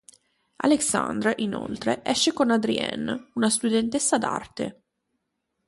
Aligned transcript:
Alexandre, 0.63 1.35
inoltre, 1.37 2.03
esce 2.03 2.33
con 2.33 2.49
Adrienne, 2.49 3.29
una 3.35 3.51
studentessa 3.51 4.17
d'arte. 4.17 4.81